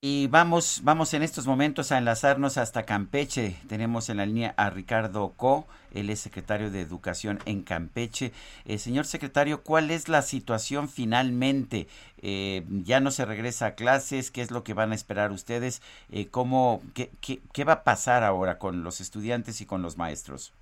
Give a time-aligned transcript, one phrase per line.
[0.00, 3.56] Y vamos, vamos en estos momentos a enlazarnos hasta Campeche.
[3.68, 8.30] Tenemos en la línea a Ricardo Co, él es secretario de Educación en Campeche.
[8.64, 11.88] Eh, señor secretario, ¿cuál es la situación finalmente?
[12.22, 14.30] Eh, ¿Ya no se regresa a clases?
[14.30, 15.82] ¿Qué es lo que van a esperar ustedes?
[16.12, 19.98] Eh, ¿cómo, qué, qué, qué, va a pasar ahora con los estudiantes y con los
[19.98, 20.54] maestros?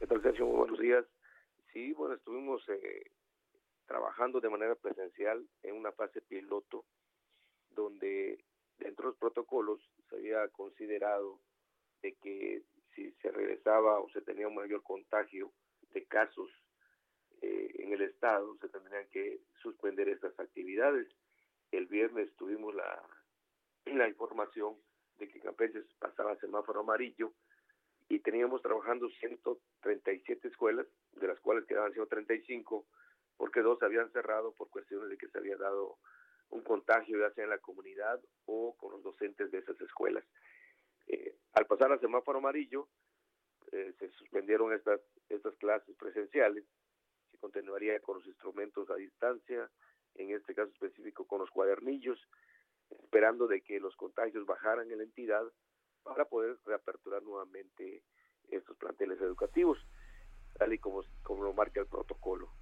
[0.00, 0.46] ¿Qué tal, Sergio?
[0.46, 1.04] buenos días.
[1.72, 3.12] Sí, bueno, estuvimos eh,
[3.86, 6.84] trabajando de manera presencial en una fase piloto
[7.70, 8.42] donde
[8.78, 11.40] dentro de los protocolos se había considerado
[12.02, 12.62] de que
[12.94, 15.52] si se regresaba o se tenía un mayor contagio
[15.92, 16.50] de casos
[17.40, 21.08] eh, en el estado, se tendrían que suspender estas actividades.
[21.70, 23.02] El viernes tuvimos la,
[23.86, 24.76] la información
[25.18, 27.32] de que Campeche pasaba a semáforo amarillo
[28.08, 32.86] y teníamos trabajando 137 escuelas, de las cuales quedaban 135,
[33.36, 35.98] porque dos habían cerrado por cuestiones de que se había dado
[36.50, 40.24] un contagio ya sea en la comunidad o con los docentes de esas escuelas.
[41.06, 42.88] Eh, al pasar al semáforo amarillo,
[43.72, 46.64] eh, se suspendieron estas, estas clases presenciales,
[47.30, 49.70] se continuaría con los instrumentos a distancia,
[50.14, 52.20] en este caso específico con los cuadernillos,
[52.90, 55.44] esperando de que los contagios bajaran en la entidad
[56.02, 58.04] para poder reaperturar nuevamente
[58.50, 59.78] estos planteles educativos,
[60.58, 62.52] tal y como, como lo marca el protocolo.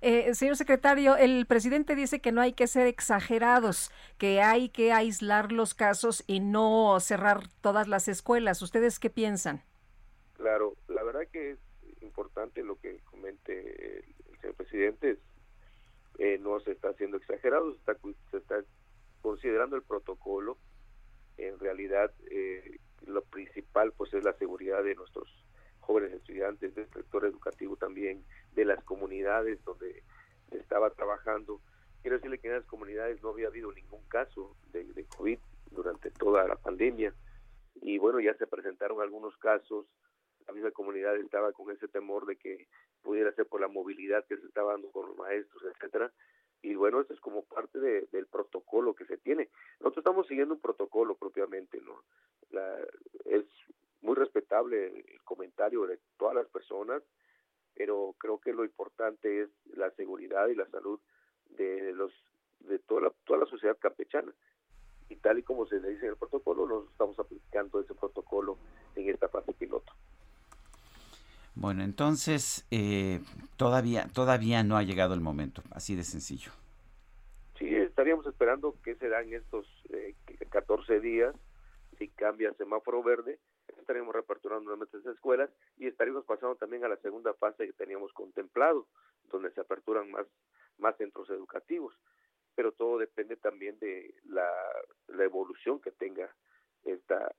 [0.00, 4.92] Eh, señor secretario, el presidente dice que no hay que ser exagerados, que hay que
[4.92, 8.62] aislar los casos y no cerrar todas las escuelas.
[8.62, 9.62] ¿Ustedes qué piensan?
[10.36, 11.58] Claro, la verdad que es
[12.02, 15.18] importante lo que comente el, señor presidente.
[16.18, 17.96] Eh, no se está haciendo exagerado, se está,
[18.30, 18.56] se está
[19.20, 20.58] considerando el protocolo.
[21.38, 25.43] En realidad, eh, lo principal pues es la seguridad de nuestros
[25.84, 28.24] jóvenes estudiantes, del sector educativo también,
[28.54, 30.02] de las comunidades donde
[30.50, 31.60] estaba trabajando.
[32.02, 35.38] Quiero decirle que en las comunidades no había habido ningún caso de, de COVID
[35.70, 37.14] durante toda la pandemia
[37.80, 39.86] y bueno, ya se presentaron algunos casos,
[40.46, 42.68] la misma comunidad estaba con ese temor de que
[43.02, 46.12] pudiera ser por la movilidad que se estaba dando con los maestros, etcétera,
[46.62, 49.50] y bueno, esto es como parte de, del protocolo que se tiene.
[49.80, 52.02] Nosotros estamos siguiendo un protocolo propiamente, ¿no?
[52.50, 52.78] La,
[53.26, 53.44] es
[54.04, 57.02] muy respetable el comentario de todas las personas,
[57.74, 61.00] pero creo que lo importante es la seguridad y la salud
[61.56, 62.12] de los
[62.60, 64.32] de toda la, toda la sociedad campechana.
[65.08, 68.58] Y tal y como se le dice en el protocolo, nos estamos aplicando ese protocolo
[68.94, 69.92] en esta fase piloto.
[71.54, 73.20] Bueno, entonces eh,
[73.56, 76.52] todavía todavía no ha llegado el momento, así de sencillo.
[77.58, 80.14] Sí, estaríamos esperando que se dan estos eh,
[80.50, 81.34] 14 días,
[81.98, 83.38] si cambia semáforo verde,
[83.84, 88.12] estaríamos reaperturando nuevamente esas escuelas y estaríamos pasando también a la segunda fase que teníamos
[88.12, 88.86] contemplado,
[89.30, 90.26] donde se aperturan más,
[90.78, 91.94] más centros educativos.
[92.54, 94.48] Pero todo depende también de la,
[95.08, 96.34] la evolución que tenga
[96.84, 97.34] esta,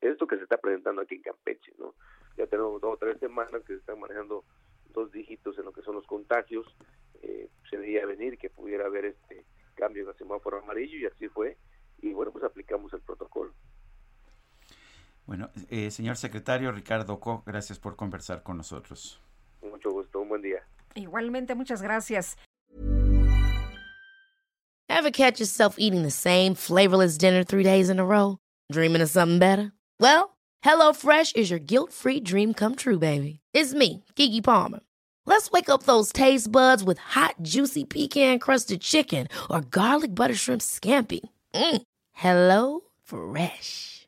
[0.00, 1.94] esto que se está presentando aquí en Campeche, ¿no?
[2.36, 4.44] Ya tenemos dos o tres semanas que se están manejando
[4.88, 6.66] dos dígitos en lo que son los contagios.
[7.22, 9.44] Eh, se veía venir que pudiera haber este
[9.74, 11.56] cambio en el semáforo amarillo y así fue.
[11.98, 13.33] Y bueno, pues aplicamos el protocolo.
[15.26, 19.20] Bueno, eh, señor secretario Ricardo Co, gracias por conversar con nosotros.
[19.62, 20.66] Mucho gusto, un buen día.
[20.94, 22.36] Igualmente, muchas gracias.
[24.88, 28.38] Ever catch yourself eating the same flavorless dinner three days in a row?
[28.70, 29.72] Dreaming of something better?
[29.98, 33.40] Well, HelloFresh is your guilt-free dream come true, baby.
[33.52, 34.80] It's me, Kiki Palmer.
[35.26, 40.60] Let's wake up those taste buds with hot, juicy pecan-crusted chicken or garlic butter shrimp
[40.60, 41.20] scampi.
[41.54, 41.82] Mm.
[42.12, 44.03] Hello Fresh.